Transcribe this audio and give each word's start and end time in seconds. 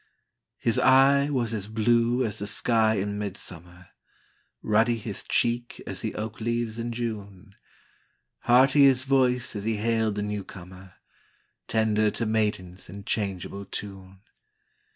His 0.57 0.79
eye 0.79 1.29
was 1.29 1.53
as 1.53 1.67
blue 1.67 2.25
as 2.25 2.39
the 2.39 2.47
sky 2.47 2.95
in 2.95 3.19
midsummer, 3.19 3.89
Ruddy 4.63 4.97
his 4.97 5.21
cheek 5.21 5.79
as 5.85 6.01
the 6.01 6.15
oak 6.15 6.41
leaves 6.41 6.79
in 6.79 6.91
June, 6.91 7.53
Hearty 8.39 8.85
his 8.85 9.03
voice 9.03 9.55
as 9.55 9.63
he 9.65 9.75
hailed 9.77 10.15
the 10.15 10.23
new 10.23 10.43
comer, 10.43 10.95
Tender 11.67 12.09
to 12.09 12.25
maidens 12.25 12.89
in 12.89 13.03
changeable 13.03 13.65
tune. 13.65 14.21